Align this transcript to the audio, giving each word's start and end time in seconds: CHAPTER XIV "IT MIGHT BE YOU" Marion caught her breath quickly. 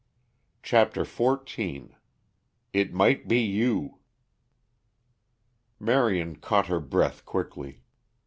CHAPTER 0.63 1.03
XIV 1.03 1.91
"IT 2.73 2.91
MIGHT 2.91 3.27
BE 3.27 3.37
YOU" 3.39 3.99
Marion 5.79 6.37
caught 6.37 6.65
her 6.65 6.79
breath 6.79 7.23
quickly. 7.23 7.83